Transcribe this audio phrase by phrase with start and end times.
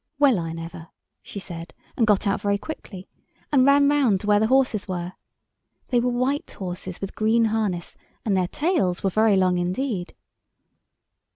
[0.17, 0.87] "Well, I never!"
[1.21, 3.07] she said, and got out very quickly
[3.51, 5.13] and ran round to where the horses were.
[5.89, 10.15] They were white horses with green harness, and their tails were very long indeed.